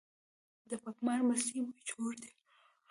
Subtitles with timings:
[0.69, 2.31] د پګمان مستې مشهورې دي؟